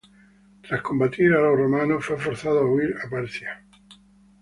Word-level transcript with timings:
Tras 0.63 0.81
combatir 0.81 1.31
a 1.31 1.41
los 1.41 1.55
romanos 1.59 2.03
fue 2.03 2.17
forzado 2.17 2.61
a 2.61 2.65
huir 2.65 2.95
a 3.05 3.07
Partia. 3.07 3.63